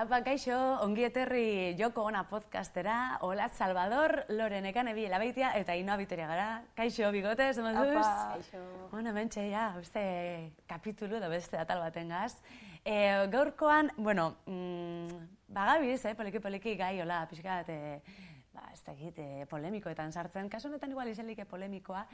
[0.00, 5.98] Apa, kaixo, ongi eterri joko ona podcastera, Olat Salvador, Loren Ekane Biela Baitia, eta Inoa
[6.00, 6.46] Bitoria gara.
[6.78, 7.98] Kaixo, bigote, zema duz?
[7.98, 8.62] Apa, kaixo.
[8.94, 10.00] Bueno, mentxe, ja, beste
[10.70, 12.38] kapitulu da beste atal baten gaz.
[12.80, 12.96] E,
[13.28, 15.20] gaurkoan, bueno, mm,
[15.52, 18.00] bagabiz, eh, poliki poliki gai, hola, pixka, e,
[18.56, 20.48] ba, ez da egit, e, polemikoetan sartzen.
[20.48, 22.06] Kasu honetan igual izelik polemikoa,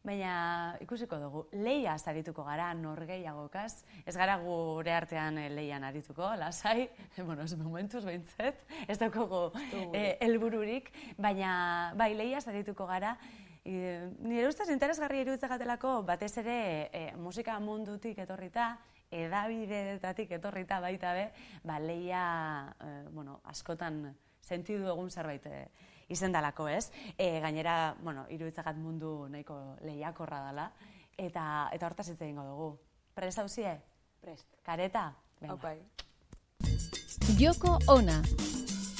[0.00, 6.88] Baina ikusiko dugu, leia arituko gara norgeiagokaz, ez gara gure artean e, leian arituko, lasai,
[7.28, 9.50] bueno, ez momentuz behintzet, ez daukogu
[9.92, 13.12] e, elbururik, baina bai, leia arituko gara,
[13.60, 16.56] e, nire ustez interesgarri iruditzegatelako batez ere
[16.96, 18.78] e, musika mundutik etorrita,
[19.12, 21.28] edabidetatik etorrita baita be,
[21.62, 22.24] ba, leia,
[22.80, 24.06] e, bueno, askotan
[24.40, 25.44] sentidu egun zerbait
[26.10, 26.90] izen dalako, ez?
[27.16, 29.56] E, gainera, bueno, iruditzagat mundu nahiko
[29.86, 30.68] lehiakorra dela,
[31.16, 32.70] eta, eta hortaz hitz egingo dugu.
[33.14, 33.78] Prest hauzie?
[34.20, 34.46] Prest.
[34.66, 35.14] Kareta?
[35.40, 35.74] Venga.
[37.38, 38.20] Joko ona.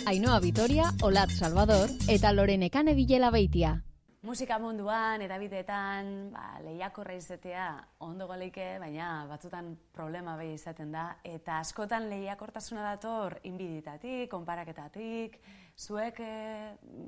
[0.09, 3.77] Ainoa Vitoria, Olat Salvador eta Lorenekane Bilela Beitia
[4.23, 7.67] musika munduan, edabiteetan, ba, lehiakorra izatea
[8.05, 11.07] ondo goleike, baina batzutan problema behi izaten da.
[11.25, 15.41] Eta askotan lehiakortasuna dator inbiditatik, konparaketatik,
[15.79, 16.35] zuek e,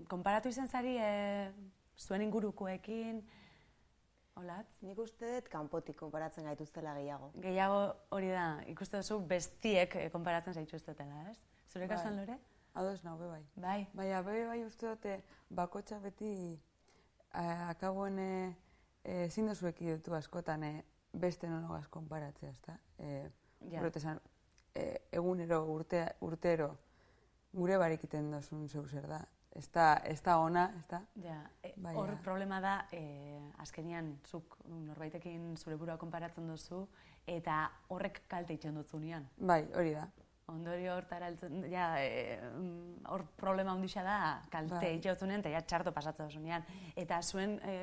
[0.09, 1.13] konparatu izan zari e,
[1.99, 3.23] zuen ingurukoekin,
[4.41, 4.69] Olat?
[4.81, 7.27] Nik uste dut kanpotik konparatzen gaituztela gehiago.
[7.45, 7.83] Gehiago
[8.17, 11.37] hori da, ikuste duzu bestiek eh, konparatzen zaituztetela, ez?
[11.69, 11.91] Zure bai.
[11.93, 12.39] kasuan lore?
[12.73, 13.43] Ados nago, bai.
[13.61, 13.79] Bai.
[13.93, 15.19] Baina, bai, bai uste dute
[15.53, 16.33] bakotxa beti
[17.33, 18.55] akabuen e,
[19.25, 20.73] ezin dozuek idutu askotan e,
[21.13, 22.77] beste nonogaz konparatzea, ezta?
[22.99, 23.29] E,
[23.71, 23.85] ja.
[23.97, 24.21] esan,
[24.75, 26.73] e, egunero, urte, urtero,
[27.53, 29.23] gure barikiten dozun zeu zer da.
[29.53, 31.03] Ez da, ona, ez da?
[31.21, 33.03] Ja, e, hor problema da, e,
[33.61, 36.87] azkenian, zuk norbaitekin zure burua konparatzen duzu,
[37.29, 38.89] eta horrek kalte itxen dut
[39.37, 40.09] Bai, hori da
[40.53, 41.31] ondorio hortara
[41.71, 42.39] ja, e,
[43.09, 44.19] hor problema handia da,
[44.53, 44.93] kalte bai.
[44.99, 46.65] itxotzunen, eta ja txarto pasatzen dozunean.
[46.97, 47.75] Eta zuen, e,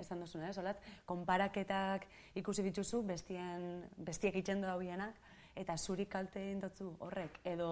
[0.00, 2.06] esan duzun, eh, solat, konparaketak
[2.42, 5.18] ikusi dituzu, bestien, bestiek itxen hobienak,
[5.56, 7.70] eta zuri kalte indotzu horrek, edo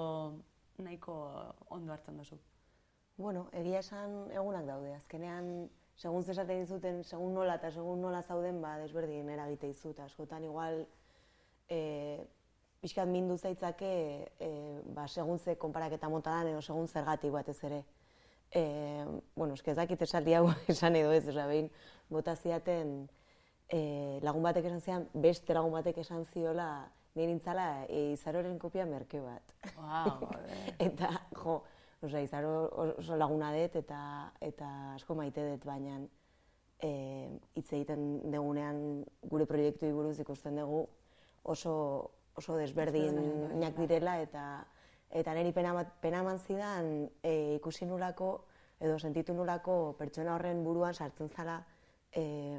[0.78, 1.14] nahiko
[1.68, 2.38] ondo hartzen duzu.
[3.16, 8.60] Bueno, egia esan egunak daude, azkenean, segun zesaten dizuten, segun nola eta segun nola zauden,
[8.62, 10.80] ba, desberdin eragite izut, askotan igual,
[11.68, 12.24] e,
[12.84, 13.90] pixkat mindu zaitzake,
[14.36, 14.48] e,
[14.92, 17.82] ba, segun ze konparaketa mota edo segun zergatik batez ere.
[18.52, 18.64] E,
[19.34, 21.70] bueno, eske ez dakit esaldi hau esan edo ez, oza, behin,
[22.12, 23.06] bota ziaten,
[23.72, 26.68] e, lagun batek esan zian, beste lagun batek esan ziola,
[27.16, 29.54] nire nintzala, e, izaroren kopia merke bat.
[29.78, 30.28] Wow,
[30.88, 31.08] eta,
[31.40, 31.62] jo,
[32.04, 32.52] oza, izaro
[32.98, 34.02] oso laguna dut, eta,
[34.44, 34.68] eta
[34.98, 36.02] asko maite dut, baina,
[36.84, 36.90] e,
[37.56, 38.84] hitz egiten degunean
[39.32, 40.84] gure proiektu buruz ikusten dugu
[41.54, 41.74] oso
[42.34, 44.66] oso desberdinak direla eta
[45.10, 48.44] eta neri pena pena eman zidan e, ikusi nulako
[48.80, 51.64] edo sentitu nulako pertsona horren buruan sartzen zala
[52.12, 52.58] e,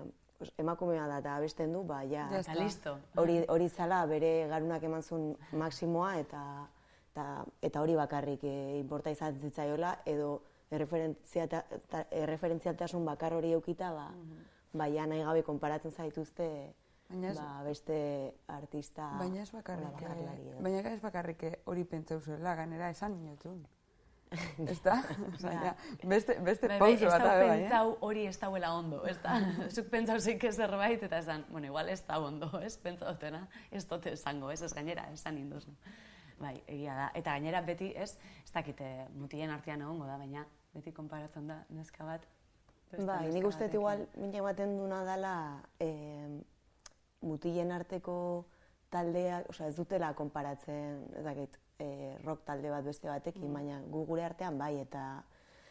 [0.58, 2.98] emakumea da eta abesten du ba ja, listo.
[3.16, 6.68] hori hori zala bere garunak eman zuen maksimoa eta
[7.12, 14.56] eta eta hori bakarrik e, inporta izan zitzaiola edo erreferentzialtasun bakar hori eukita ba, mm
[14.76, 16.48] ba ja nahi gabe konparatzen zaituzte
[17.10, 17.96] Baina ez, ba, beste
[18.50, 19.12] artista...
[19.20, 23.60] Baina ez bakarrik, eh, baina ez bakarrik eh, hori pentsau zuela, ganera esan inotun.
[24.72, 24.96] ez da?
[25.42, 29.38] Baina, beste, beste pauso bat abe, bai, pentsau hori ez dauela ondo, ez da?
[29.76, 32.74] Zuk pentsau zeik ez zerbait, eta esan, bueno, igual ez da ondo, ez?
[32.82, 34.62] Pentsau dutena, ez dote esango, ez?
[34.66, 35.66] Ez gainera, esan induz.
[36.40, 37.12] Bai, egia da.
[37.16, 38.16] Eta gainera beti, ez?
[38.44, 42.26] Ez dakite, mutien artean egongo da, baina beti konparatzen da, neska bat.
[42.96, 45.36] Bai, nik uste igual, mine baten duna dela,
[45.84, 46.28] eh,
[47.26, 48.18] mutilen arteko
[48.94, 51.88] taldeak, osea ez dutela konparatzen, ez dakit, e,
[52.24, 53.56] rock talde bat beste batekin, mm.
[53.58, 55.06] baina gu gure artean bai eta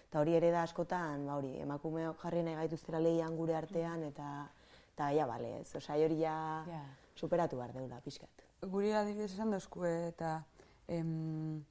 [0.08, 4.12] eta hori ere da askotan, ba hori, emakumeok jarri nahi gaituztera lehian gure artean mm.
[4.12, 4.28] eta
[4.94, 5.74] eta ja bale, ez.
[5.74, 6.36] Osea, hori ja
[7.18, 8.44] superatu bar deula pixkat.
[8.62, 10.36] Guri adibidez esan dozku eta
[10.88, 11.64] em,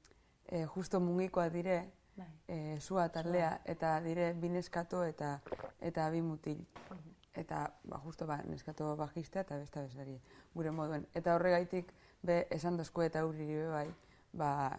[0.48, 1.78] e, justo mungikoa dire,
[2.16, 2.28] bai.
[2.48, 5.38] e, zua taldea, eta dire bineskato eta
[5.80, 6.60] eta bi mutil.
[6.90, 10.18] Mm eta ba, justo ba, neskato bajista eta besta bezari
[10.54, 11.06] gure moduen.
[11.14, 11.92] Eta horregaitik
[12.22, 13.88] be esan dozko eta hurri bai,
[14.32, 14.78] ba,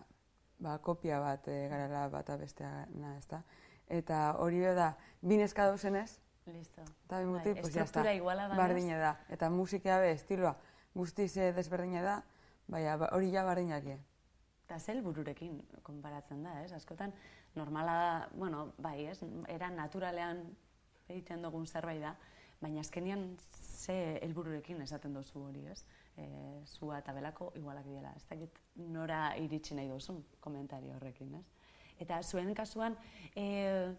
[0.59, 3.43] ba, kopia bat e, garela bat abestea na, ezta.
[3.87, 6.83] Eta hori da, bi neska dauzenez, Listo.
[7.07, 8.03] Eta bi muti, bai, pues ya está.
[8.55, 9.15] Bardine da.
[9.29, 10.55] Eta musika be, estiloa,
[10.93, 12.19] guztiz desberdina da,
[12.67, 13.83] baina ba, hori ja bardinak
[14.65, 16.71] Eta zel bururekin konparatzen da, ez?
[16.73, 17.13] Askotan,
[17.55, 19.19] normala bueno, bai, ez?
[19.47, 20.43] Era naturalean
[21.07, 22.15] egiten dugun zerbait da,
[22.65, 25.83] baina azkenian ze helbururekin esaten duzu hori, ez?
[26.17, 28.13] e, zua eta belako igualak dira.
[28.15, 31.45] Ez dakit nora iritsi nahi duzun komentario horrekin, ez?
[31.99, 32.97] Eta zuen kasuan,
[33.35, 33.93] e,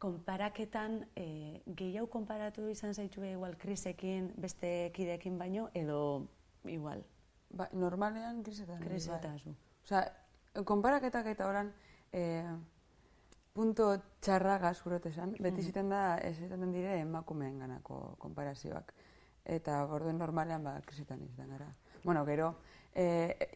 [0.00, 6.00] konparaketan, e, gehiago konparatu izan zaitue igual krisekin, beste kideekin baino, edo
[6.64, 7.04] igual?
[7.50, 8.82] Ba, normalean krisetan.
[8.82, 9.54] Krisetan, zu.
[9.84, 10.04] Osa,
[10.64, 11.72] konparaketak eta oran,
[12.12, 12.42] e,
[13.60, 13.90] punto
[14.24, 18.94] txarraga zurotesan, beti ziten da, ez ziten dire emakumeen ganako konparazioak.
[19.44, 21.66] Eta orduen normalean ba, krisetan izan gara.
[22.04, 22.54] Bueno, gero,
[22.94, 23.04] e,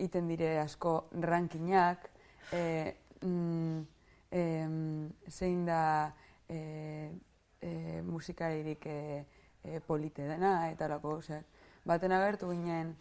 [0.04, 0.92] iten dire asko
[1.24, 2.04] rankinak,
[2.52, 2.64] e,
[3.24, 3.78] mm,
[4.28, 4.42] e,
[5.30, 5.80] zein da
[6.48, 6.58] e,
[7.62, 8.98] e, musikaririk e,
[9.62, 11.40] e, polite dena, eta lako, ose,
[11.88, 12.92] baten agertu ginen,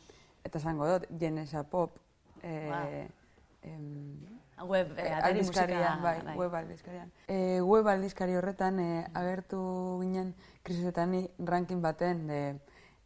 [0.48, 2.00] eta zango dut, jenesa pop,
[2.40, 3.23] e, Wow.
[3.64, 4.20] Em,
[4.64, 6.36] Web, e, Eh, aldizkarian, musika, bai, bai.
[6.38, 7.10] web aldizkarian.
[7.28, 9.60] E, web aldizkari horretan e, agertu
[10.00, 12.60] ginen krisisetan ni ranking baten de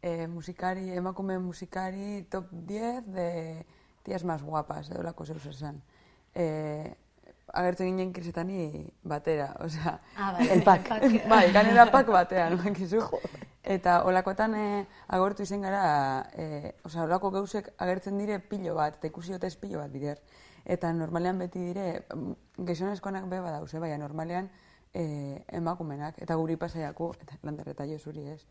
[0.03, 3.65] e, musikari, emakume musikari top 10 de
[4.03, 5.81] tías más guapas, edo lako zeus esan.
[6.35, 6.93] E,
[7.53, 10.49] agertu ginen krisetani batera, osea, Ah, bai.
[10.49, 10.89] El pack.
[11.31, 13.01] bai, ganera pak batean, bakizu.
[13.63, 19.07] Eta olakotan e, agortu izen gara, e, osea, olako geusek agertzen dire pilo bat, eta
[19.07, 20.19] ikusi dute pilo bat bider.
[20.67, 24.49] Eta normalean beti dire, mm, gizonezkonak be badauz, eh, baina normalean
[24.93, 28.41] e, emakumenak, eta guri pasaiako, eta lander eta jo zuri ez.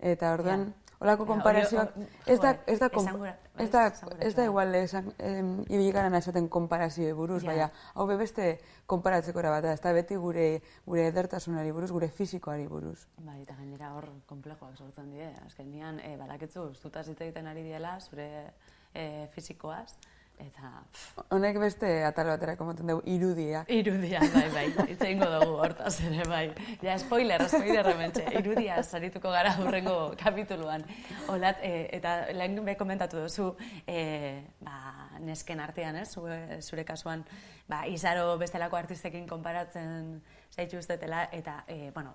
[0.00, 3.86] Eta orduan, olako Ja, konparazioak, hori- ez da, ez da, gura- ez da,
[4.20, 4.48] ez da zuen.
[4.50, 5.62] igual esan, em,
[6.14, 7.50] esaten konparazioi buruz, Ja.
[7.50, 11.92] baina hau be beste konparatzeko era bat, da, ez da beti gure, gure edertasunari buruz,
[11.92, 13.06] gure fisikoari buruz.
[13.18, 15.30] Bai, eta gainera hor konplejoak sortzen die.
[15.46, 18.52] Azkenean, e, badakitzu, zutaz hitz egiten ari diela, zure
[18.94, 19.96] e, fizikoaz,
[20.38, 20.70] eta
[21.34, 23.70] Honek beste atal batera komoten dugu irudiak.
[23.70, 26.44] irudia, bai, bai, hitz egingo dugu hortaz ere, bai.
[26.82, 30.84] Ja, spoiler, spoiler hementxe, irudia sarituko gara hurrengo kapituluan.
[31.32, 33.50] Olat, e, eta lehen be komentatu duzu,
[33.86, 34.76] e, ba,
[35.24, 37.24] nesken artean, ez, zure, zure kasuan,
[37.70, 40.20] ba, izaro bestelako artistekin konparatzen
[40.54, 42.14] zaituztetela, eta, e, bueno,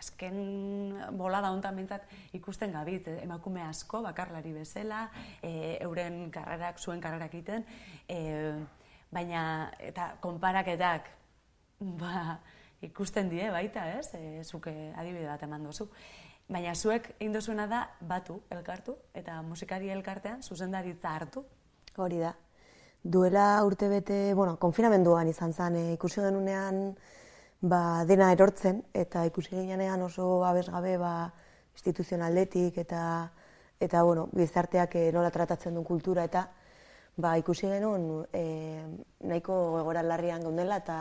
[0.00, 0.36] azken
[1.18, 5.08] bolada hontan bintzat ikusten gabit, eh, emakume asko bakarlari bezala,
[5.42, 7.66] e, euren karrerak, zuen karrerak egiten,
[8.08, 8.18] e,
[9.12, 9.42] baina
[9.78, 11.10] eta konparaketak
[12.00, 12.38] ba,
[12.80, 14.14] ikusten die baita, ez?
[14.14, 15.90] E, zuke adibide bat eman duzu.
[16.50, 21.44] Baina zuek egin duzuena da batu, elkartu, eta musikari elkartean zuzendaritza hartu.
[21.96, 22.34] Hori da.
[23.02, 26.96] Duela urte bete, bueno, konfinamenduan izan zen, e, ikusi genunean
[27.60, 31.32] ba, dena erortzen, eta ikusi ginean oso abesgabe ba,
[31.74, 33.02] instituzionaldetik eta
[33.80, 36.48] eta bueno, gizarteak eh, nola tratatzen duen kultura eta
[37.16, 38.44] ba, ikusi genuen e,
[39.24, 40.98] nahiko egoera larrian gaudela eta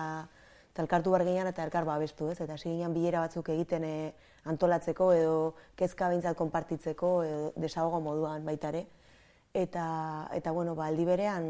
[0.80, 2.40] elkartu bar ginean eta elkar babestu, ez?
[2.40, 4.14] Eta hasi ginean bilera batzuk egiten e,
[4.48, 5.34] antolatzeko edo
[5.76, 8.86] kezka behintzat konpartitzeko edo desahogo moduan baita ere.
[9.54, 11.50] Eta, eta bueno, ba, aldi berean,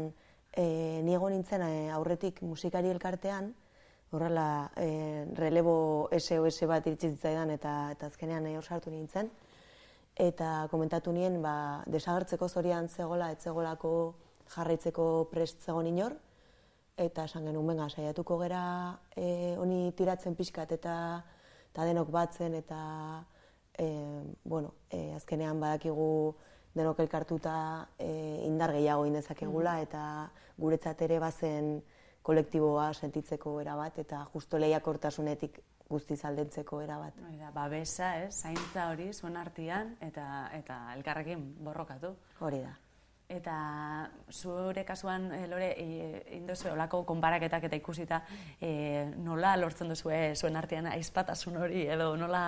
[0.50, 0.64] e,
[1.06, 3.52] niego nintzen e, aurretik musikari elkartean,
[4.10, 9.30] horrela e, relebo SOS bat iritsi zitzaidan eta, eta azkenean e, hor sartu nintzen.
[10.20, 13.92] Eta komentatu nien, ba, desagertzeko zorian zegola, etzegolako
[14.50, 16.16] jarraitzeko prest zegoen inor,
[17.00, 18.62] eta esan genuen, benga, saiatuko gera
[19.16, 20.94] e, honi tiratzen pixkat eta,
[21.70, 22.80] eta denok batzen, eta
[23.78, 23.86] e,
[24.44, 26.10] bueno, e, azkenean badakigu
[26.74, 27.54] denok elkartuta
[27.98, 28.10] e,
[28.46, 30.02] indar gehiago indezakegula, eta
[30.58, 31.78] guretzat ere bazen
[32.22, 37.16] kolektiboa sentitzeko erabat, eta justo lehiakortasunetik guztiz aldentzeko erabat.
[37.26, 42.14] Hori da, babesa, ez, zaintza hori zuen artean eta eta elkarrekin borrokatu.
[42.46, 42.76] Hori da.
[43.30, 43.56] Eta
[44.34, 48.18] zure kasuan, e, Lore, e, indozu olako konparaketak eta ikusita,
[48.58, 48.70] e,
[49.22, 52.42] nola lortzen duzue zuen artean aizpatasun hori, edo nola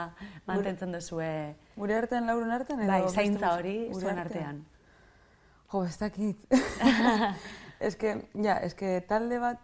[0.48, 1.30] mantentzen duzue
[1.76, 2.82] Gure artean, laurun artean?
[2.82, 4.64] edo bai, zaintza hori zuen artean.
[5.72, 6.50] Jo, ez dakit.
[7.82, 9.58] ez que, ja, ez que talde bat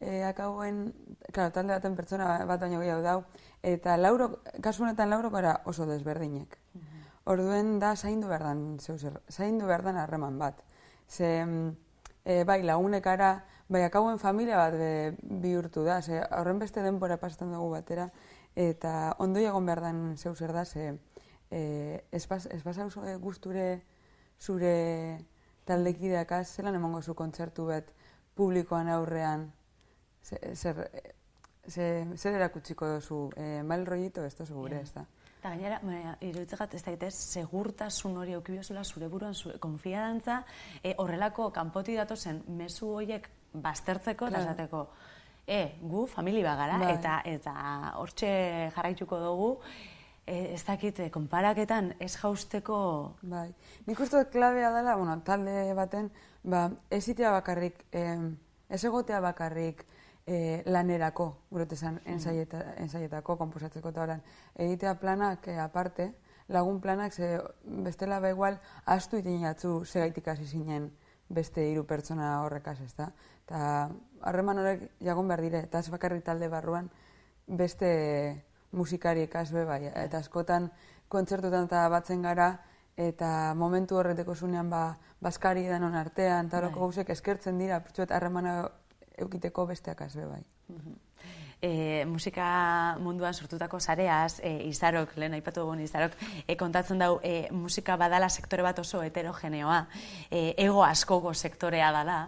[0.00, 0.92] e, akauen,
[1.32, 3.24] claro, talde baten pertsona bat baino gehiago dau,
[3.62, 6.58] eta lauro, kasu honetan lauro gara oso desberdinek.
[7.26, 10.62] Orduen da zaindu behar dan, zeu zer, zaindu behar dan harreman bat.
[11.08, 11.42] Ze,
[12.24, 13.32] e, bai, lagunekara,
[13.68, 18.10] bai, akauen familia bat be, bihurtu da, ze horren beste denbora pasatzen dugu batera,
[18.54, 20.98] eta ondo egon behar dan zeu zer da, ze
[21.50, 23.82] e, ez, pas, ez pasau zu- e, gusture
[24.38, 25.18] zure
[25.66, 27.92] taldekideak az, zelan emango zu kontzertu bet
[28.36, 29.48] publikoan aurrean,
[30.22, 31.02] ze- zer, e,
[31.70, 35.04] ze, zer erakutsiko duzu, e, mal rollito ez duzu gure, ez da.
[35.38, 40.40] Eta gainera, baina, iruditzegat ez dakit ez, segurtasun hori aukibiozula zure buruan, zure konfiantza,
[40.82, 44.86] e, horrelako kanpoti datozen mezu horiek baztertzeko eta esateko,
[45.46, 46.94] e, gu famili bagara, Bai.
[46.94, 47.54] eta eta
[47.96, 49.50] hortxe jarraituko dugu,
[50.26, 52.78] ez dakit, e, konparaketan ez jausteko...
[53.22, 53.48] Bai,
[53.86, 56.10] nik uste dut klabea dela, bueno, talde baten,
[56.42, 58.18] ba, ez itea bakarrik, eh,
[58.68, 59.84] ez egotea bakarrik
[60.26, 64.22] eh, lanerako, gure esan, ensaieta, ensaietako, komposatzeko eta horan,
[64.54, 66.12] egitea planak eh, aparte,
[66.48, 70.90] lagun planak, ze bestela ba igual, astu iten jatzu segaitik hasi zinen
[71.28, 73.10] beste hiru pertsona horrekaz, ez da?
[73.46, 73.90] Eta
[74.22, 76.90] harreman horrek jagon behar dire, eta ez bakarrik talde barruan,
[77.46, 78.44] beste
[78.76, 80.70] musikari ikasbe bai, eta askotan
[81.08, 82.50] kontzertutan eta batzen gara,
[82.96, 84.84] eta momentu horreteko zunean ba,
[85.20, 86.84] baskari edan artean, eta horoko bai.
[86.86, 88.58] gauzek eskertzen dira, pertsuet harremana
[89.18, 90.44] eukiteko besteak azbe bai.
[90.68, 91.05] Mhm
[91.62, 97.48] e, musika munduan sortutako sareaz, e, izarok, lehen aipatu dugun izarok, e, kontatzen dau e,
[97.52, 99.80] musika badala sektore bat oso heterogeneoa,
[100.30, 102.18] e, ego askogo sektorea dala,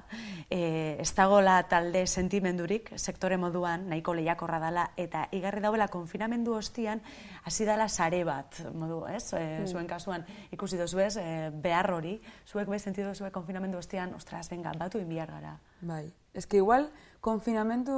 [0.51, 7.03] e, ez dagoela talde sentimendurik sektore moduan, nahiko lehiakorra dala, eta igarri dauela konfinamendu ostian,
[7.45, 9.33] hasi dala sare bat, modu, ez?
[9.37, 9.45] E.
[9.69, 12.19] Zuen kasuan, ikusi dozu ez, e, behar hori,
[12.49, 15.59] zuek bez sentidu zuek konfinamendu ostian, ostras, venga, batu inbiar gara.
[15.81, 16.09] Bai,
[16.39, 16.91] ez que igual,
[17.21, 17.95] konfinamendu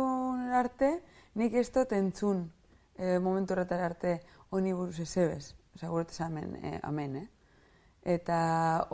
[0.57, 1.03] arte,
[1.37, 2.47] nik ez dut entzun
[2.97, 4.21] e, momentu horretar arte
[4.51, 7.29] honi buruz ez ebez, oza, guretez amen, e, amen, eh?
[8.17, 8.39] Eta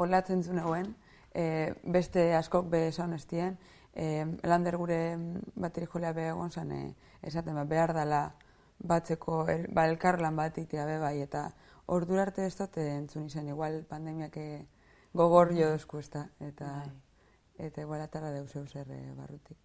[0.02, 0.90] olatzen zuen eguen,
[1.30, 3.56] e, beste askok be esan estien,
[3.94, 5.00] e, lander gure
[5.54, 8.22] bateri jolea be egon zan, e, esaten ba, behar dela
[8.78, 11.48] batzeko, el, ba, elkarlan bat itea be bai, eta
[11.86, 14.36] ordura arte ez dut entzun izan, igual pandemiak
[15.14, 17.05] gogor jo dozku ez da, eta, bai.
[17.58, 18.86] Eta igual atara deus zer
[19.16, 19.58] barrutik.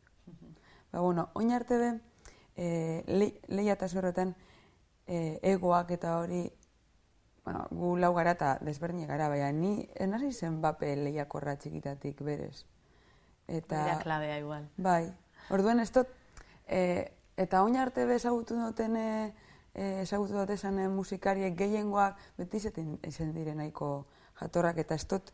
[0.92, 2.00] Ba, bueno, oin arte be,
[2.56, 3.88] e, le, lehia eta
[5.08, 6.52] e, egoak eta hori
[7.44, 12.66] bueno, gu lau gara eta desberdinak gara, baina ni enasi zen bape lehiakorra txikitatik berez.
[13.48, 14.70] Eta, Bera klabea igual.
[14.78, 15.12] Bai,
[15.50, 16.08] orduen ez dut,
[16.68, 19.34] e, eta oin arte be ezagutu duten e,
[19.74, 24.08] ezagutu dut esan musikariek gehiengoak beti ezen dire nahiko
[24.40, 25.32] jatorrak eta ez dut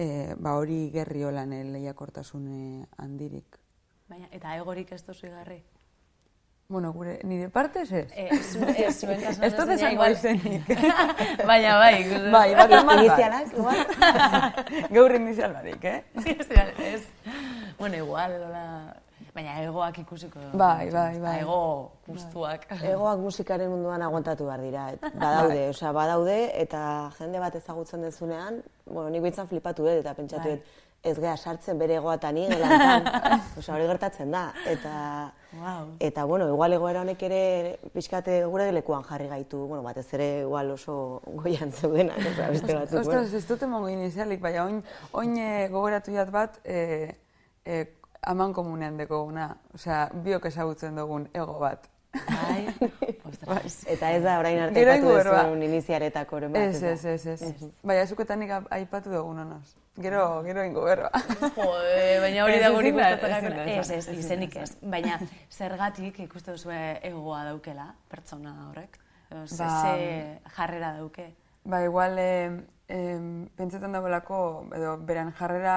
[0.00, 3.58] e, ba hori gerri holan e, lehiakortasune handirik.
[4.08, 5.60] Baina, eta egorik ez duzu igarri?
[6.70, 8.06] Bueno, gure, nire parte ez ez?
[8.14, 10.68] Eh, eh, zuen kasuan ez dut esan izenik.
[11.50, 11.96] Baina, bai.
[12.30, 13.80] Bai, bat eman Inizialak, igual.
[14.94, 16.04] Gaur inizial barik, eh?
[16.94, 17.02] ez.
[17.78, 18.99] Bueno, igual, edola...
[19.34, 20.42] Baina egoak ikusiko.
[20.58, 21.36] Bai, bai, bai.
[21.44, 21.60] Ego
[22.06, 22.66] guztuak.
[22.80, 24.86] Egoak musikaren munduan aguantatu behar dira.
[25.22, 25.70] Badaude, bai.
[25.70, 26.82] osea, badaude, eta
[27.18, 30.56] jende bat ezagutzen dezunean, bueno, nik bintzan flipatu dut, eta pentsatu bai.
[30.58, 33.06] dut, ez geha sartzen bere egoatan gelantan.
[33.58, 34.42] Osa, hori gertatzen da.
[34.68, 34.94] Eta,
[35.56, 35.94] wow.
[36.10, 37.42] eta bueno, igual egoera honek ere
[37.94, 43.00] pixkate gure lekuan jarri gaitu, bueno, batez ere igual oso goian zeudena, oza, beste batzuk.
[43.00, 44.82] Ostras, ez dute mongo inizialik, baina oin,
[45.22, 47.16] oin e, gogoratu jat bat, e,
[47.64, 47.80] e,
[48.26, 51.88] aman komunean deko guna, osea, biok ezagutzen dugun ego bat.
[52.10, 52.66] Bai,
[53.28, 53.84] ostras.
[53.86, 56.56] Eta ez da orain arte aipatu duzun iniziaretako bat.
[56.62, 57.68] Ez, ez, ez, ez.
[57.86, 59.76] Baina, zuketanik aipatu dugun onoz.
[60.00, 61.10] Gero, gero ingo berba.
[61.56, 62.92] baina hori da guri
[63.76, 64.72] Ez, ez, izenik ez.
[64.82, 68.98] Baina, zergatik ikuste duzu egoa daukela, pertsona horrek?
[69.30, 71.28] Ba, ze jarrera dauke?
[71.64, 72.50] Ba, igual, eh,
[72.88, 75.76] eh, pentsetan dagoelako, edo, beran jarrera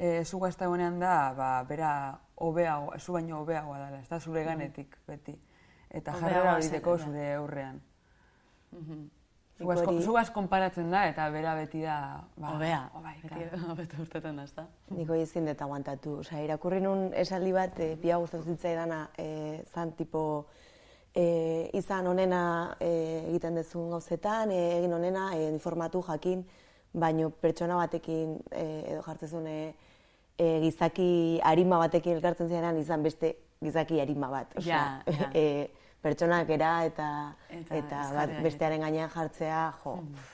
[0.00, 4.96] eh, zuga ez da, ba, bera hobeago, zu baino hobeagoa dela, ez da zure ganetik
[5.06, 5.36] beti.
[5.90, 7.80] Eta jarrera hori deko zure aurrean.
[10.00, 12.24] Zugaz konparatzen da, eta bera beti da...
[12.36, 13.14] Ba, Obea, bai,
[13.76, 14.64] beti urtetan da, ez da.
[14.96, 16.16] Niko izin dut aguantatu.
[16.22, 20.46] Osa, irakurri nun esaldi bat, e, pia guztatzen dana, e, zan tipo,
[21.12, 26.46] e, izan onena e, egiten dezun gauzetan, e, egin onena, e, informatu jakin,
[26.92, 29.60] baino pertsona batekin e, edo jartzezun e,
[30.38, 34.56] gizaki arima batekin elkartzen zirenan izan beste gizaki arima bat.
[34.64, 35.30] Ja, ja.
[35.34, 35.70] E,
[36.00, 37.08] pertsonak era eta,
[37.50, 40.28] eta, eta bat, bestearen gainean jartzea, jo, mm.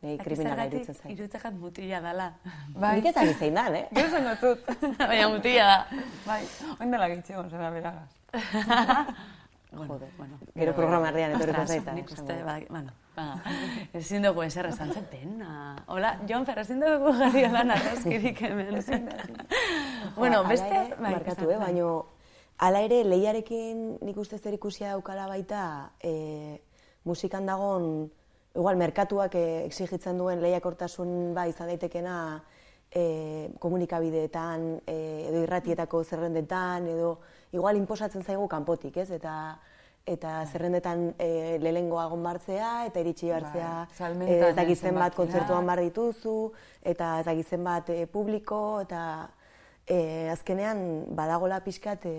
[0.00, 1.12] Nei kriminala irutzen zain.
[1.12, 2.30] Irutzen mutila dala.
[2.72, 2.94] Bai.
[2.96, 3.82] Nik ezak zein dan, eh?
[3.92, 4.70] Gero zen gotut.
[5.10, 6.04] Baina mutila da.
[6.24, 6.40] Bai,
[6.78, 8.08] oin dela gitxegon zera beragaz.
[9.72, 10.38] Joder, bueno.
[10.54, 11.92] Gero programa herrian etorriko zaita.
[11.94, 12.92] Nik uste, bai, bueno,
[14.00, 15.50] Ezin dugu ezer esan zen pena.
[15.86, 18.80] Hola, Jon Fer, ezin dugu gari lan arrezkirik hemen.
[20.16, 20.86] bueno, beste...
[20.98, 21.90] Bai, markatu, eh, baina
[22.60, 26.60] ala ere, lehiarekin nik uste zer ikusia daukala baita e,
[27.08, 28.10] musikan dagon,
[28.54, 32.16] igual, merkatuak e, exigitzen duen lehiakortasun ba izan daitekena
[32.92, 34.96] e, komunikabideetan, e,
[35.30, 37.14] edo irratietako zerrendetan, edo
[37.52, 39.10] igual inposatzen zaigu kanpotik, ez?
[39.10, 39.58] Eta
[40.08, 40.46] eta bai.
[40.48, 46.52] zerrendetan e, lehengoa martzea, eta iritsi hartzea bai, e, ezagitzen bat kontzertuan bar dituzu,
[46.82, 49.02] eta ezagitzen bat e, publiko, eta
[49.86, 50.82] e, azkenean
[51.14, 52.16] badagola pixkat e,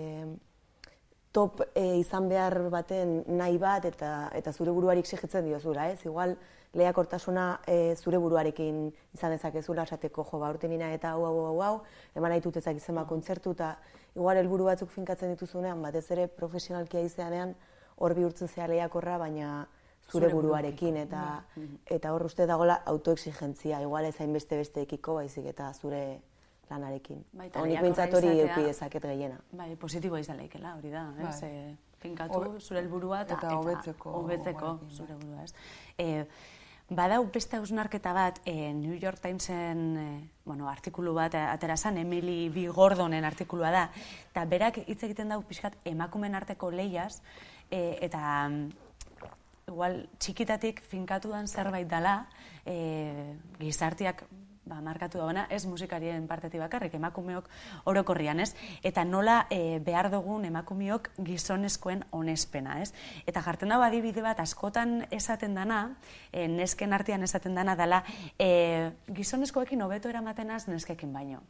[1.32, 6.04] top e, izan behar baten nahi bat eta eta zure buruari exigitzen diozula, ez?
[6.04, 6.36] Igual
[6.76, 8.84] lehiakortasuna e, zure buruarekin
[9.16, 11.74] izan dezakezula esateko jo, ba urtenina eta hau hau hau hau,
[12.16, 13.74] eman nahi dut ezak izan ba kontzertu eta
[14.14, 17.54] igual helburu batzuk finkatzen dituzunean, batez ere profesionalkia izanean
[17.96, 19.66] hor bihurtzen zea lehiakorra, baina
[20.10, 21.22] zure, buruarekin eta
[21.54, 21.68] bai.
[21.96, 26.02] eta hor uste dagola autoexigentzia, igual ez hainbeste besteekiko baizik eta zure
[26.70, 27.24] lanarekin.
[27.36, 29.38] Bai, Honik bintzat hori euki dezaket gehiena.
[29.52, 31.28] Bai, positiboa izan leikela, hori da, ez?
[31.42, 31.50] Bai.
[31.50, 35.54] E, finkatu zure helburua eta, eta hobetzeko, hobetzeko zure burua, ez?
[35.98, 36.26] E,
[36.92, 40.06] Badau beste hausnarketa bat, e, New York Timesen e,
[40.44, 42.66] bueno, artikulu bat atera zan, Emily B.
[42.68, 43.82] Gordonen artikulua da,
[44.30, 47.22] eta berak hitz egiten dugu pixkat emakumen arteko lehiaz,
[47.70, 48.50] e, eta
[49.68, 52.26] igual txikitatik finkatu dan zerbait dela,
[52.66, 54.26] e, gizartiak
[54.64, 57.48] ba, markatu dagoena, ez musikarien parteti bakarrik, emakumeok
[57.90, 58.52] orokorrian, ez?
[58.86, 62.92] Eta nola e, behar dugun emakumeok gizonezkoen onespena, ez?
[63.26, 65.82] Eta jartzen dago adibide bat, askotan esaten dana,
[66.30, 68.02] e, nesken artean esaten dana, dela
[68.38, 71.42] e, gizonezkoekin hobeto eramatenaz neskekin baino.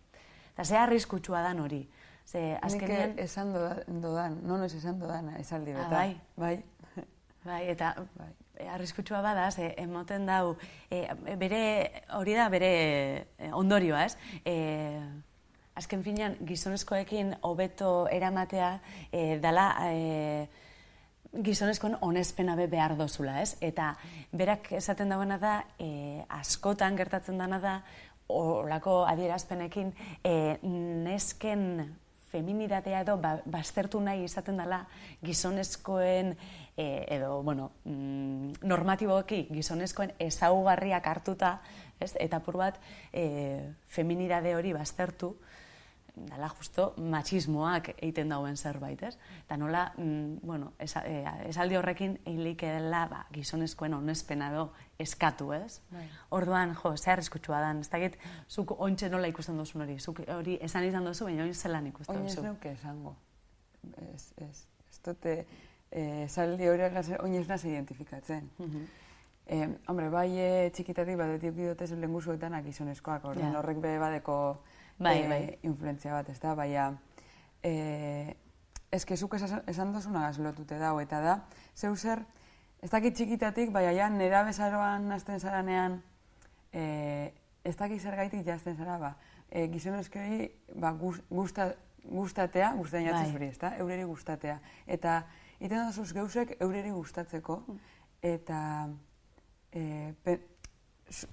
[0.53, 1.87] Eta ze arriskutsua dan hori.
[2.27, 3.17] Ze, azkenean...
[3.17, 5.89] Nik esan dodan, non ez esan dodan, esaldi beta.
[5.89, 6.21] Ah, bai.
[6.37, 6.57] Bai.
[7.43, 8.31] Bai, eta bai.
[8.63, 10.57] E, arriskutsua bada, ze, emoten dau,
[10.91, 11.03] e,
[11.39, 11.63] bere,
[12.19, 12.73] hori da, bere
[13.39, 14.17] e, ondorioa, ez?
[14.45, 14.55] E,
[15.79, 18.77] azken finean, gizonezkoekin hobeto eramatea,
[19.11, 20.47] e, dala, e,
[21.33, 23.57] gizonezkoen onespena be behar dozula, ez?
[23.65, 23.95] Eta
[24.37, 27.77] berak esaten dagoena da, e, askotan gertatzen dana da,
[28.33, 29.91] olako adierazpenekin,
[30.25, 31.67] e, nesken
[32.33, 34.83] feminidadea edo ba, baztertu nahi izaten dela
[35.25, 36.33] gizonezkoen
[36.77, 36.87] e,
[37.17, 41.59] edo, bueno, mm, normatiboki gizonezkoen ezaugarriak hartuta,
[42.01, 42.15] ez?
[42.21, 42.81] eta pur bat
[43.13, 43.27] e,
[43.93, 45.35] feminidade hori baztertu,
[46.15, 49.15] dala justo machismoak egiten dauen zerbait, ez?
[49.47, 54.67] Eta nola, mm, bueno, esa, e, esaldi horrekin eilik dela ba, gizonezkoen onespena edo
[55.01, 55.81] eskatu, ez?
[55.91, 56.05] Bai.
[56.37, 60.59] Orduan, jo, zer eskutsua dan, ez dakit, zuk ontxe nola ikusten duzun hori, zuk hori
[60.61, 62.41] esan izan duzu, baina oin zelan ikusten duzu.
[62.41, 63.17] Oin ez nuke esango,
[64.13, 65.39] ez, ez, ez dute,
[65.91, 68.51] eh, saldi hori oin ez naz identifikatzen.
[68.59, 68.91] Mm
[69.47, 73.57] eh, hombre, bai e, txikitatik bat etiok bidote zen lehen guzuetan akizonezkoak, yeah.
[73.59, 74.37] horrek be badeko
[75.03, 75.43] bai, e, bai.
[75.69, 76.93] influentzia bat, ez da, baina
[77.63, 78.35] eh,
[78.93, 81.37] ez kezuk esan, esan dozuna gazlotute dago, eta da,
[81.77, 82.25] zeu zer,
[82.83, 86.01] ez dakit txikitatik, baina ja, nera bezaroan nazten zaranean,
[86.73, 87.33] eh,
[87.65, 89.15] ez dakit zer gaitik jazten zara, ba,
[89.49, 90.93] e, gizonezkei ba,
[91.31, 93.31] gusta, gustatea, gustatea bai.
[93.31, 94.59] zuri, ez da, eureri gustatea.
[94.87, 95.23] Eta,
[95.61, 97.61] iten dazuz geusek eureri gustatzeko,
[98.23, 98.63] eta
[99.71, 100.39] e, pe,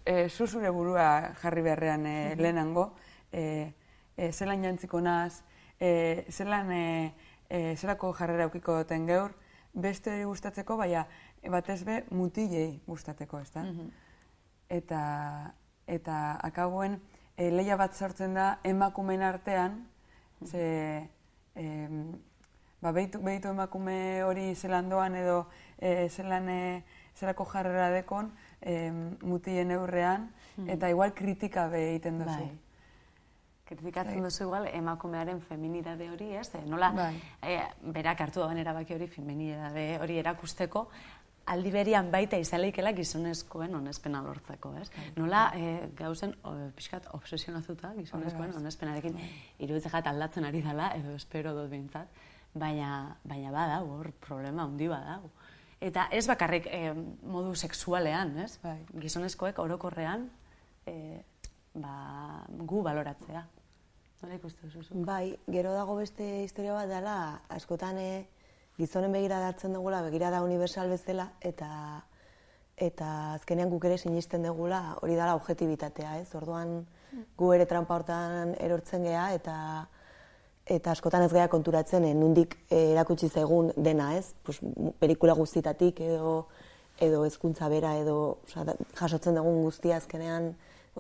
[0.05, 2.91] e, zuzure burua jarri beharrean e, lehenango,
[3.31, 3.73] e,
[4.17, 5.43] e, zelan jantziko naz,
[5.79, 7.13] e, zelan e,
[7.49, 9.35] e, zelako jarrera aukiko duten geur,
[9.73, 11.05] beste hori gustatzeko, baina
[11.49, 13.65] batez be mutilei gustatzeko, ez da?
[14.69, 15.01] Eta,
[15.87, 16.15] eta
[16.45, 16.99] akaguen,
[17.37, 19.79] e, leia bat sortzen da emakumen artean,
[20.45, 21.09] ze,
[21.55, 21.65] e,
[22.81, 25.43] ba, behitu, behitu emakume hori zelan doan edo
[25.77, 26.61] e, zelan e,
[27.15, 30.69] zelako jarrera dekon e, mutien eurrean, hmm.
[30.75, 32.39] eta igual kritika be egiten duzu.
[32.45, 32.68] Bai.
[33.69, 34.25] Kritikatzen bai.
[34.25, 36.47] duzu igual emakumearen feminidade hori, ez?
[36.58, 37.13] E, nola, bai.
[37.45, 37.60] e,
[37.93, 40.88] berak hartu dagoen erabaki hori feminidade hori erakusteko,
[41.49, 44.88] aldi berian baita izaleikela gizonezkoen onespena lortzeko, ez?
[44.95, 45.05] Bai.
[45.17, 49.21] Nola, e, gauzen, o, pixkat, obsesionatuta gizonezkoen onespenarekin,
[49.60, 52.10] iruditzen jat aldatzen ari dela, edo espero dut bintzat,
[52.58, 55.19] baina, baina bada, hor problema handi bada.
[55.79, 56.91] Eta ez bakarrik eh,
[57.23, 58.55] modu sexualean, ez?
[58.63, 58.79] Bai.
[59.05, 60.25] Gizonezkoek orokorrean
[60.89, 61.21] eh,
[61.73, 61.93] ba,
[62.49, 63.45] gu baloratzea.
[64.19, 65.01] Nola ikustu duzu?
[65.08, 67.15] Bai, gero dago beste historia bat dela,
[67.55, 68.25] askotan eh,
[68.75, 71.69] gizonen begira hartzen dugula, begira da universal bezala, eta
[72.79, 76.29] eta azkenean guk ere sinisten dugula hori dela objetibitatea, ez?
[76.36, 76.77] Orduan
[77.39, 79.55] gu ere trampa hortan erortzen gea, eta
[80.69, 84.34] eta askotan ez gara konturatzen, eh, nundik eh, erakutsi zaigun dena, ez?
[84.43, 84.60] Pues,
[84.99, 86.34] pelikula guztitatik edo
[86.99, 90.51] edo ezkuntza bera edo oza, jasotzen dugun guztia azkenean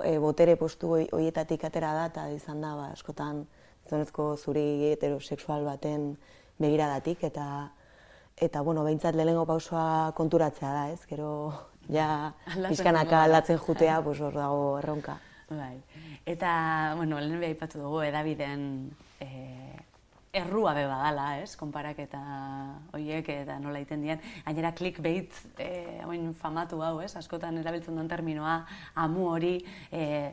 [0.03, 3.45] e, botere postu hoietatik atera da eta izan da ba, askotan
[3.89, 6.13] zonezko zuri heterosexual baten
[6.59, 7.69] begiradatik eta
[8.39, 11.01] eta bueno, behintzat lehenengo pausoa konturatzea da, ez?
[11.09, 11.31] Gero
[11.91, 12.31] ja
[12.69, 15.19] pizkanaka aldatzen jutea, pues hor dago erronka.
[15.49, 15.81] Bai.
[16.29, 18.61] Eta, bueno, lehen beha ipatu dugu edabideen
[19.19, 19.79] eh,
[20.33, 21.55] errua beba dala, ez?
[21.57, 22.19] Konparak eta
[22.93, 24.21] oiek eta nola iten dien.
[24.45, 27.15] Gainera clickbait eh, oin famatu hau, ez?
[27.17, 28.61] Askotan erabiltzen duen terminoa,
[28.95, 29.57] amu hori,
[29.91, 30.29] eh,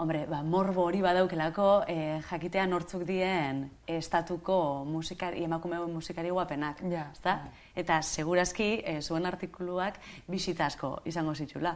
[0.00, 4.54] Hombre, ba, morbo hori badaukelako e, jakitea nortzuk dien estatuko
[4.88, 6.80] musikari, emakume musikari guapenak.
[6.88, 7.34] Ja, ezta?
[7.76, 11.74] Eta segurazki e, zuen artikuluak bisita asko izango zitula.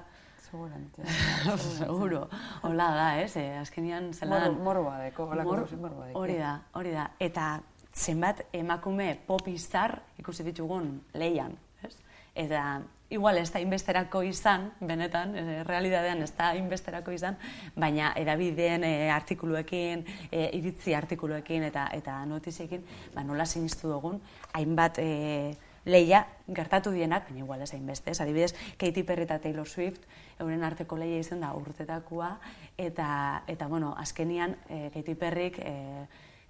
[0.55, 1.03] Seguramente.
[1.79, 2.29] Seguro.
[2.63, 3.37] Hola da, ez?
[3.37, 4.61] E, azkenian zelan...
[4.63, 5.97] Morboa deko, holako Mor-.
[6.15, 7.09] Hori da, hori da.
[7.19, 7.57] Eta
[7.91, 11.97] zenbat emakume popistar ikusi ditugun leian, ez?
[12.39, 12.63] Eta
[13.11, 17.35] igual ez da inbesterako izan, benetan, e, realidadean ez da inbesterako izan,
[17.75, 24.23] baina edabideen e, artikuluekin, e, iritzi artikuluekin eta eta notiziekin, ba, nola sinistu dugun,
[24.55, 25.11] hainbat e,
[25.85, 28.21] leia gertatu dienak, baina igual ez hainbeste, ez?
[28.21, 30.05] Adibidez, Katy Perry eta Taylor Swift,
[30.41, 32.39] euren arteko leia izan da urtetakoa,
[32.79, 33.09] eta,
[33.47, 35.75] eta bueno, azkenian e, Katy Perryk e,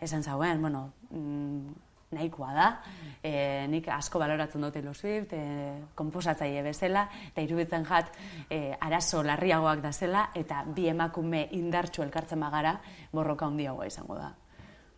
[0.00, 1.74] esan zauen, bueno, mm,
[2.14, 2.68] nahikoa da,
[3.22, 8.14] e, nik asko baloratzen dut Taylor Swift, e, komposatzaile bezala, eta iruditzen jat
[8.48, 12.78] e, arazo larriagoak da zela, eta bi emakume indartsu elkartzen bagara,
[13.12, 14.32] borroka handiagoa izango da.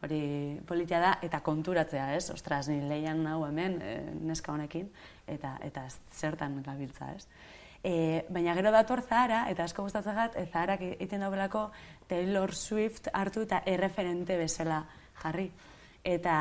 [0.04, 2.28] Hori politia da, eta konturatzea, ez?
[2.34, 3.94] Ostras, ni leian hau hemen, e,
[4.28, 4.90] neska honekin,
[5.26, 7.24] eta, eta zertan gabiltza, ez?
[7.86, 11.70] E, baina gero dator Zahara, eta asko gustatzen gat, e, Zaharak egiten daubelako
[12.10, 14.82] Taylor Swift hartu eta erreferente bezala
[15.22, 15.50] jarri.
[16.06, 16.34] Eta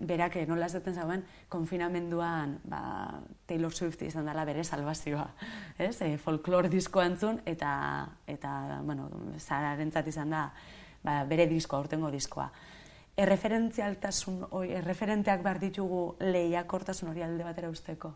[0.00, 2.80] berak eh, nola esaten zauen, konfinamenduan ba,
[3.44, 5.26] Taylor Swift izan dela bere salvazioa.
[5.88, 5.98] Ez?
[6.00, 7.74] E, folklor diskoa entzun, eta,
[8.26, 8.54] eta
[8.84, 10.46] bueno, Zahararentzat izan da
[11.04, 12.48] ba, bere diskoa, urtengo diskoa.
[13.16, 18.10] Erreferentzialtasun, oi, erreferenteak behar ditugu lehiakortasun hori alde batera usteko.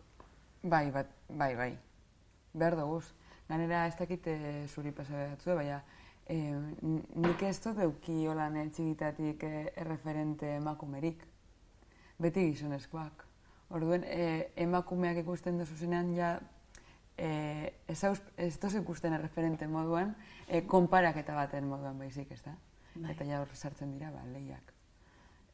[0.62, 1.68] Bai, bat, bai, bai.
[2.58, 3.04] Behar duguz.
[3.48, 5.78] Ganera ez dakit eh, zuri pasaberatzu, baina
[6.34, 11.22] n- nik ez dut euki holan txigitatik eh, erreferente emakumerik.
[12.18, 13.22] Beti gizonezkoak.
[13.70, 16.32] Orduen, eh, emakumeak ikusten duzu zenean ja
[17.16, 20.16] eh, ez, hauz, ez dozu ikusten erreferente moduan,
[20.48, 22.56] eh, konparaketa baten moduan baizik, ez da?
[22.96, 23.12] Bai.
[23.14, 24.74] Eta ja hor sartzen dira, ba, lehiak.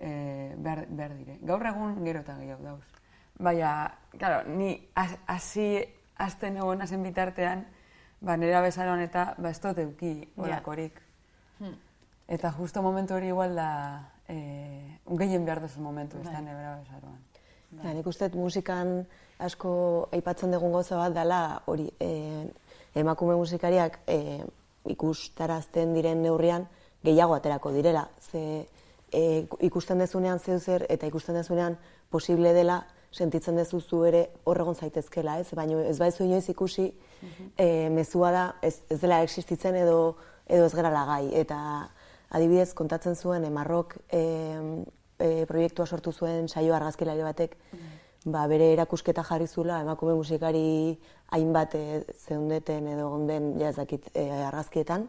[0.00, 1.38] Eh, behar, behar dire.
[1.42, 2.84] Gaur egun gero eta gehiago dauz.
[3.38, 5.84] Baina, claro, ni has- hasi
[6.18, 7.66] azten egon hazen bitartean,
[8.20, 11.00] ba, nera bezaron eta ba, ez dut euki olakorik.
[11.58, 11.76] Hmm.
[12.28, 16.42] Eta justo momentu hori igual da, eh, gehien behar duzu momentu, ez da, Bai.
[16.42, 17.18] nebera bezaroan.
[17.82, 19.06] Ja, nik uste musikan
[19.38, 22.46] asko aipatzen dugun gauza bat dela hori e,
[22.94, 24.44] emakume musikariak e,
[24.86, 26.68] ikustarazten diren neurrian
[27.02, 28.08] gehiago aterako direla.
[28.20, 28.66] Ze
[29.14, 31.78] e, ikusten dezunean zeu zer eta ikusten dezunean
[32.10, 32.82] posible dela
[33.14, 35.54] sentitzen dezuzu ere horregon zaitezkela, ez?
[35.54, 36.88] Baina ez baizu inoiz ikusi
[37.56, 41.28] e, mezua da ez, ez dela existitzen edo edo ez gerala gai.
[41.38, 41.58] Eta
[42.34, 44.22] adibidez kontatzen zuen emarrok e,
[45.18, 47.56] e, proiektua sortu zuen saio argazkilari batek,
[48.24, 50.98] ba, bere erakusketa jarri zula emakume musikari
[51.36, 51.84] hainbat e,
[52.26, 55.08] zeundeten edo gonden ja ez dakit e, argazkietan,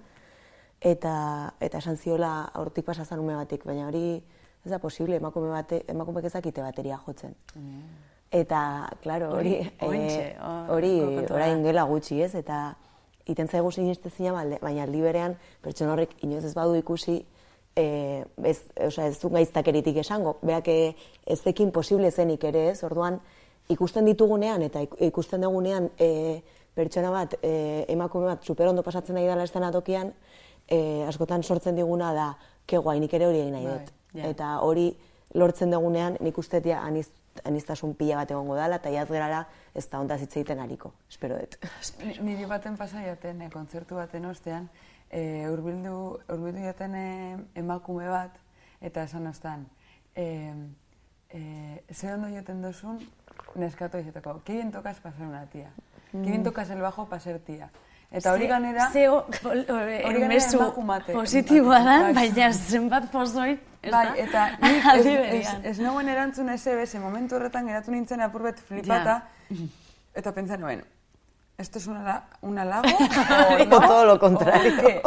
[0.82, 4.24] eta, eta esan ziola hortik pasa zen ume batik, baina hori
[4.66, 7.36] ez da posible, emakume bate, emakumeek ez dakite bateria jotzen.
[8.32, 11.36] Eta, claro, hori, Hori, eh, da.
[11.36, 12.34] orain dela gutxi, ez?
[12.36, 12.76] Eta
[13.26, 17.20] iten zaigu sinestezina, baina aldi berean, pertsona horrek inoiz ez badu ikusi,
[17.76, 18.58] eh, ez,
[18.88, 22.84] osea, ez du gaiztakeritik esango, berak eh, ez ekin posible zenik ere, ez?
[22.84, 23.20] Orduan,
[23.70, 26.42] ikusten ditugunean eta ik- ikusten dugunean eh,
[26.76, 30.14] pertsona bat, eh, emakume bat superondo pasatzen nahi dela estenatokian,
[30.68, 33.92] eh, askotan sortzen diguna da, ke guai, nik ere hori egin nahi Bai, dut.
[34.14, 34.30] ja.
[34.30, 34.96] Eta hori
[35.34, 37.10] lortzen dugunean, nik uste ja aniz,
[37.44, 41.38] aniztasun pila bat egongo dela, eta jaz gerala ez da ondaz hitz egiten ariko, espero
[41.38, 41.58] dut.
[42.06, 44.70] Ni- Niri baten pasa jaten, eh, kontzertu baten ostean,
[45.12, 48.38] eh, urbildu, urbildu jaten eh, emakume bat,
[48.82, 49.68] eta esan ostan,
[50.16, 50.54] eh,
[51.30, 53.00] eh, ze ondo joten duzun,
[53.56, 55.72] neskato izateko, que bien tocas para ser una tía,
[56.12, 57.70] que bien tocas el bajo para ser tía.
[58.16, 60.00] Eta hori ganera, Zeo, hori
[60.40, 62.14] emakumate- positiboa da, Bai.
[62.14, 64.16] baina zenbat pozoi, ez bai, da?
[64.24, 69.22] eta nik ez, ez, ez nagoen erantzun ez ze momentu horretan geratu nintzen apurbet flipata,
[70.14, 70.84] eta pentsa nuen,
[71.58, 72.88] esto es una, la- un halago?
[73.70, 75.02] o O todo lo contrario.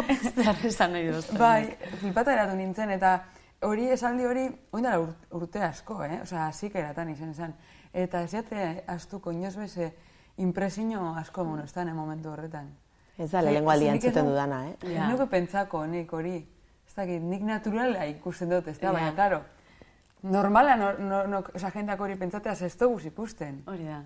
[0.65, 1.33] Esan nahi dut.
[1.39, 3.23] Bai, flipata eratu nintzen, eta
[3.63, 6.21] hori esaldi hori, oin dela ur- urte asko, eh?
[6.23, 7.55] Osa, hasik eratan izan zen.
[7.93, 9.95] Eta ez jate astuko inoz beze
[10.37, 12.69] impresio asko monostan, momentu horretan.
[13.19, 14.93] Ez da, ez entzuten nu- dudana, eh?
[14.95, 15.09] Ja.
[15.11, 16.37] nuke pentsako nik hori.
[16.87, 18.93] Ez dakit, nik naturala ikusten dut, ez da, Ja.
[18.93, 19.41] baina, klaro,
[20.23, 23.63] normala, no, no, no, osa, jendeak hori pentsatea ez dugu ikusten.
[23.67, 24.03] Hori da.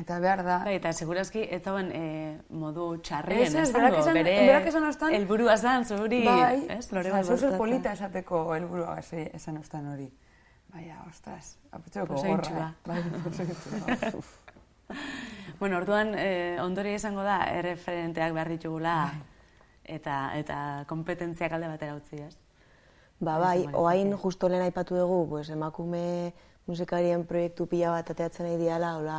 [0.00, 4.14] Eta behar da, Bai, eta segurazki ez dauen eh, modu txarrien Ez, ez, berak esan-
[4.14, 6.90] bere berak esan ostan- helburua zan zuri, bai, ez?
[6.92, 7.58] Lore bat zer bostatzen.
[7.58, 10.10] polita esateko helburua hasi esan ostan hori.
[10.72, 12.36] Baina, ostras, Pozoitxua.
[12.36, 12.68] gorra.
[12.68, 12.88] eh?
[12.88, 14.22] Bai, pozoitxua.
[15.62, 19.20] Bueno, orduan, eh, ondori izango da, erreferenteak behar ditugula Bai.
[19.94, 20.56] eta, eta
[20.90, 22.32] kompetentziak alde batera utzi, ez?
[23.22, 26.32] Ba, bai, oain justo lehen aipatu dugu, pues, emakume
[26.66, 29.18] musikarien proiektu pila bat ateatzen nahi diala, hola,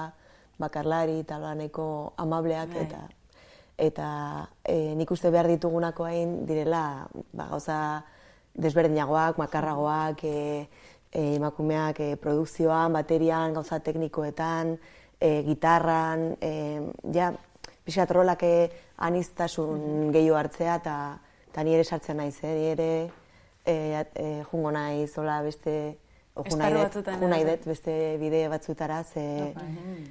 [0.59, 1.85] bakarlari eta nahiko
[2.19, 2.81] amableak bai.
[2.89, 2.99] eta
[3.77, 4.07] eta
[4.65, 7.77] e, nik uste behar ditugunako hain direla ba, gauza
[8.53, 10.67] desberdinagoak, makarragoak, e,
[11.13, 14.75] emakumeak e, produkzioan, baterian, gauza teknikoetan,
[15.23, 16.51] e, gitarran, e,
[17.15, 17.31] ja,
[17.87, 18.55] pixat rolak e,
[19.07, 22.53] aniztasun mm gehiago hartzea, eta ni ere sartzen naiz, eh?
[22.53, 22.89] ni ere
[23.65, 23.75] e,
[24.19, 25.95] e, jungo naiz, hola beste,
[26.35, 29.53] jo nahi dut beste bide batzutara, ze,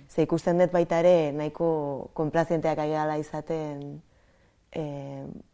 [0.08, 1.68] ze ikusten dut baita ere nahiko
[2.14, 4.00] konplazienteak aigala izaten
[4.72, 4.84] e,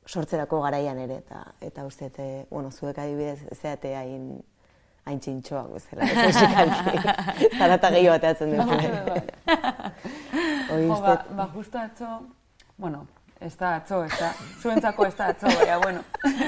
[0.06, 4.30] sortzerako garaian ere, eta, eta uste, e, bueno, zuek adibidez, zeate hain
[5.08, 6.96] hain txintxoak bezala, ez esikalki.
[7.58, 8.68] Zarata gehiago bateatzen dut.
[10.70, 12.10] jo, ba, ba, justo atzo,
[12.76, 13.06] bueno,
[13.40, 16.04] ez da atzo, ez da, zuentzako ez da atzo, baina, bueno.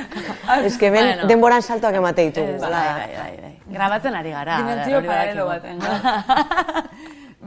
[0.66, 1.28] Ez que ben, bueno.
[1.30, 2.58] denboran saltoak emate ditugu.
[2.60, 3.54] Bai, bai, bai, bai.
[3.70, 4.58] Grabatzen ari gara.
[4.58, 5.78] Dimentsio paralelo baten.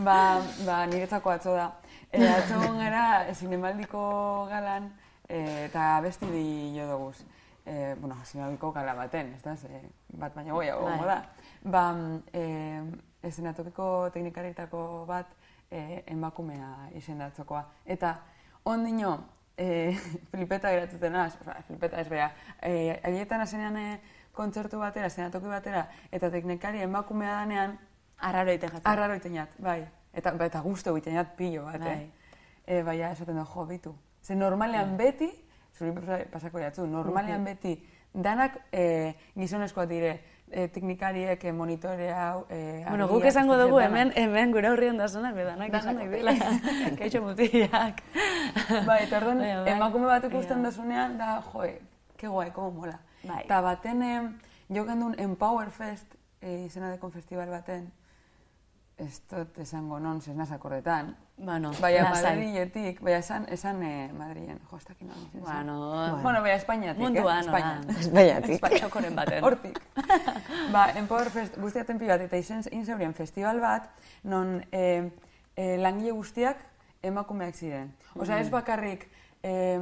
[0.08, 0.18] ba,
[0.66, 1.70] ba, niretzako atzo da.
[2.12, 4.04] E, atzo gara, zinemaldiko
[4.50, 4.90] galan,
[5.28, 6.48] e, eta besti di
[6.78, 7.18] jo duguz.
[7.66, 9.82] E, bueno, zinemaldiko gala baten, ez da, ze,
[10.20, 11.06] bat baina goiago, bai.
[11.08, 11.20] da.
[11.64, 11.84] Ba,
[12.34, 12.44] e,
[13.24, 15.32] esenatokiko teknikaritako bat,
[15.72, 17.64] e, emakumea izendatzokoa.
[17.86, 18.18] Eta,
[18.64, 19.14] ondino,
[19.58, 19.96] e,
[20.32, 23.88] flipeta geratzen az, flipeta ez beha, e, aietan azenean e,
[24.34, 27.78] kontzertu batera, zenatoki batera, eta teknikari emakumea danean,
[28.18, 28.90] arraro egiten jatzen.
[28.92, 29.84] Arraro egiten jat, bai.
[30.14, 31.96] Eta, eta guztu egiten jat pilo bat, bai.
[31.96, 32.30] eh?
[32.66, 33.96] E, bai, esaten du, jo, bitu.
[34.24, 35.06] Ze normalean bai.
[35.06, 35.30] beti,
[35.78, 35.94] zuri
[36.32, 37.78] pasako jatzu, normalean beti,
[38.14, 40.14] danak e, gizonezkoak dire,
[40.52, 42.46] e, teknikariek e, monitore hau...
[42.50, 46.36] E, bueno, guk esango dugu hemen, hemen gure horri ondazunak, bedanak esanak dira.
[47.00, 48.04] Kaixo mutiak.
[48.86, 49.74] bai, eta orduan, bai, bai.
[49.74, 50.70] emakume bat ikusten bai.
[50.70, 51.74] dasunean, da, joe,
[52.18, 53.00] ke guai, komo mola.
[53.24, 53.42] Bai.
[53.46, 54.22] Eta baten, eh,
[54.78, 57.90] jokan Empower Fest, eh, izena dekon festival baten,
[59.02, 64.78] ez dut esango non, ez nazakorretan, Bueno, baina Madriletik, baina esan, esan eh, Madrilen, jo,
[64.78, 65.24] ez dakit non.
[65.34, 67.48] Bueno, bueno, baina Espainiatik, Munduan, eh?
[67.48, 68.00] Espainiatik.
[68.00, 68.54] Espainiatik.
[68.60, 69.44] Espainiakoren baten.
[69.44, 69.80] Hortik.
[70.76, 73.90] ba, Empower Fest, guztia tempi bat, eta izen, zeurien festival bat,
[74.24, 75.10] non eh,
[75.58, 76.62] eh, langile guztiak
[77.04, 77.92] emakumeak ziren.
[78.14, 78.54] Osea, ez mm.
[78.54, 79.10] bakarrik
[79.42, 79.82] eh,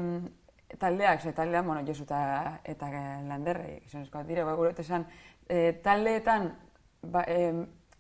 [0.79, 2.89] taldeak, ze taldean, bueno, Josu eta, eta
[3.27, 5.05] landerrei, izan eskoak dire, ba, gure esan,
[5.49, 6.51] eh, taldeetan
[7.03, 7.53] ba, eh,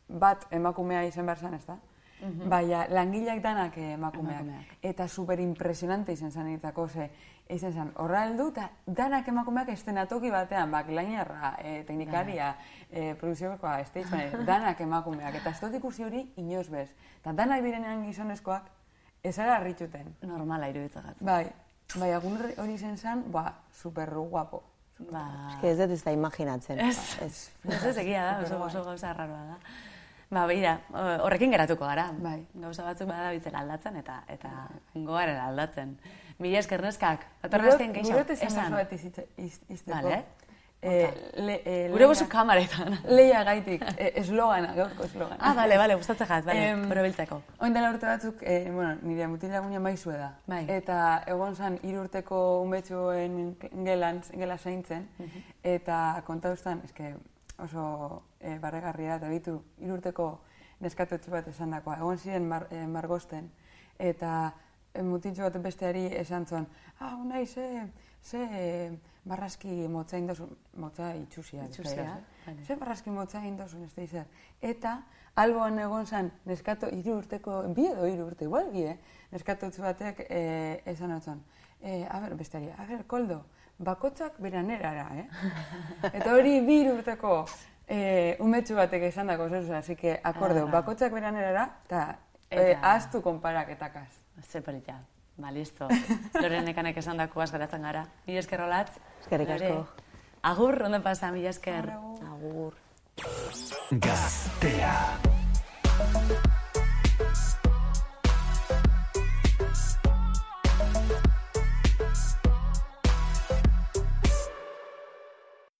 [0.07, 1.77] bat emakumea izan behar zan, ez da?
[2.21, 2.49] -hmm.
[2.49, 4.41] Baina, langileak danak emakumeak.
[4.41, 4.77] emakumeak.
[4.81, 7.09] Eta super impresionante izan zen egitako, ze,
[7.49, 12.55] izan zen, horra heldu, eta danak emakumeak estenatoki batean, bak, lainarra, e, teknikaria,
[12.89, 15.35] e, produziokoa, stage danak emakumeak.
[15.35, 16.89] Eta ez dut ikusi hori, inoz bez.
[17.19, 18.69] Eta danak direnean gizonezkoak,
[19.23, 20.15] ez ara harritxuten.
[20.21, 21.45] Normala iruditzen Bai,
[21.95, 24.63] bai, agun hori zen zen, ba, super guapo.
[25.09, 25.23] Ba...
[25.53, 26.79] Ez que ez dut ez da imaginatzen.
[26.79, 29.57] Ez, ez, ez, ez egia da, oso, oso gauza arraroa da.
[30.31, 32.05] Ba, beira, horrekin geratuko gara.
[32.23, 32.37] Bai.
[32.63, 34.51] Gauza batzuk bada bitzen aldatzen eta eta
[34.95, 35.97] goaren aldatzen.
[36.39, 37.25] Mila esker neskak.
[37.43, 38.15] Atorrazten geixo.
[38.15, 39.91] Gure esan bat izteko.
[39.91, 40.23] Vale.
[40.83, 42.95] Eh, le, eh, Gure bosu kamaretan.
[43.05, 45.37] Leia gaitik, eh, eslogana, gaurko eslogana.
[45.39, 47.41] Ah, bale, bale, gustatzen jat, bale, eh, probiltzeko.
[47.59, 50.31] Oin dela urte batzuk, eh, bueno, nire mutila gunia maizue da.
[50.47, 50.63] Bai.
[50.67, 55.29] Eta egon zan, irurteko unbetsuen gelan, gela zaintzen, uh
[55.63, 57.13] eta kontauztan, eske,
[57.59, 60.31] oso e, barregarria da, ditu irurteko
[60.81, 61.97] neskatetxu bat esan dakoa.
[62.01, 63.51] Egon ziren mar, e, margosten,
[63.99, 64.51] eta
[64.93, 66.67] e, mutitxo bat besteari esan zuen,
[66.99, 67.87] ah, unai, ze,
[68.21, 68.45] ze
[69.23, 71.65] barraski motza indosun, motza itxusia.
[71.65, 72.19] Itxusia,
[72.65, 74.25] Ze barraski motza indosun, ez da izan.
[74.61, 74.95] Eta,
[75.35, 78.97] alboan egon zen, neskato irurteko, bi edo irurte, igual bi, eh?
[79.31, 81.43] neskatetxu batek e, esan otzon.
[81.81, 83.43] E, a ber, besteari, a ber, koldo,
[83.77, 85.27] bakotzak beranerara, eh?
[86.17, 87.45] Eta hori bi urteko
[87.91, 90.71] eh, umetxu batek esan dako, zer así que akordeu, ah.
[90.79, 92.03] bakotzak beranerara, eta
[92.49, 94.09] eh, aztu konparaketakaz.
[94.47, 95.01] Ze pelita.
[95.37, 95.87] Ba, listo.
[96.41, 98.05] Loren ekanek esan dako geratzen gara.
[98.27, 98.95] Mila esker rolatz.
[99.21, 99.85] Eskerrik asko.
[100.43, 101.91] Agur, ondo pasa, mila esker.
[102.31, 102.73] Agur.
[103.91, 104.95] Gaztea.